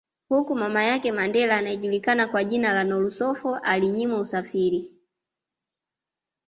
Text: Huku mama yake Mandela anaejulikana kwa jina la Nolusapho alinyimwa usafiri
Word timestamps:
Huku 0.29 0.55
mama 0.55 0.83
yake 0.83 1.11
Mandela 1.11 1.57
anaejulikana 1.57 2.27
kwa 2.27 2.43
jina 2.43 2.73
la 2.73 2.83
Nolusapho 2.83 3.55
alinyimwa 3.55 4.19
usafiri 4.19 4.91